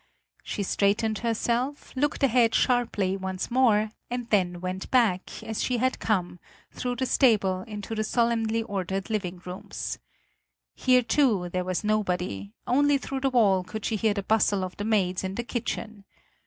[0.43, 5.99] She straightened herself, looked ahead sharply once more and then went back, as she had
[5.99, 6.39] come,
[6.71, 9.99] through the stable into the solemnly ordered living rooms.
[10.73, 14.75] Here too there was nobody; only through the wall could she hear the bustle of
[14.77, 16.03] the maids in the kitchen.